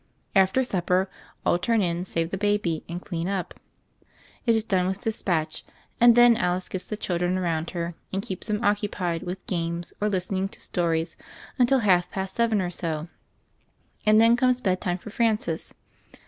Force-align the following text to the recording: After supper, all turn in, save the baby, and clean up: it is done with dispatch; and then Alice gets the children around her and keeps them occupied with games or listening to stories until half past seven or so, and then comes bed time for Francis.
After 0.35 0.63
supper, 0.63 1.11
all 1.45 1.59
turn 1.59 1.83
in, 1.83 2.05
save 2.05 2.31
the 2.31 2.35
baby, 2.39 2.83
and 2.89 2.99
clean 2.99 3.27
up: 3.27 3.53
it 4.47 4.55
is 4.55 4.63
done 4.63 4.87
with 4.87 5.01
dispatch; 5.01 5.63
and 5.99 6.15
then 6.15 6.35
Alice 6.35 6.69
gets 6.69 6.85
the 6.85 6.97
children 6.97 7.37
around 7.37 7.69
her 7.77 7.93
and 8.11 8.23
keeps 8.23 8.47
them 8.47 8.63
occupied 8.63 9.21
with 9.21 9.45
games 9.45 9.93
or 10.01 10.09
listening 10.09 10.49
to 10.49 10.59
stories 10.59 11.17
until 11.59 11.81
half 11.81 12.09
past 12.09 12.35
seven 12.37 12.61
or 12.61 12.71
so, 12.71 13.09
and 14.03 14.19
then 14.19 14.35
comes 14.35 14.59
bed 14.59 14.81
time 14.81 14.97
for 14.97 15.11
Francis. 15.11 15.75